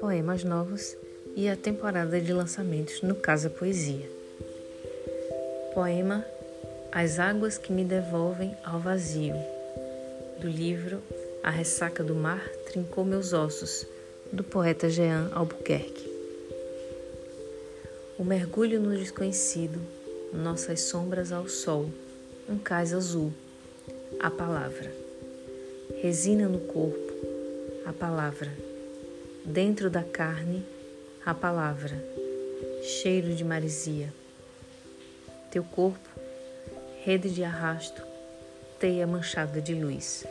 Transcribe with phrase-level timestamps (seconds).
[0.00, 0.96] Poemas novos
[1.36, 4.10] e a temporada de lançamentos no Casa Poesia.
[5.74, 6.24] Poema
[6.90, 9.36] As Águas que Me Devolvem ao Vazio,
[10.40, 11.02] do livro
[11.42, 13.86] A Ressaca do Mar Trincou Meus Ossos,
[14.32, 16.10] do poeta Jean Albuquerque.
[18.18, 19.78] O mergulho no desconhecido,
[20.32, 21.90] nossas sombras ao sol,
[22.48, 23.32] um cais azul,
[24.20, 24.92] a palavra.
[26.02, 27.12] Resina no corpo,
[27.84, 28.52] a palavra.
[29.44, 30.64] Dentro da carne,
[31.24, 31.96] a palavra.
[32.82, 34.12] Cheiro de marisia.
[35.50, 36.08] Teu corpo,
[37.04, 38.02] rede de arrasto,
[38.78, 40.24] teia manchada de luz.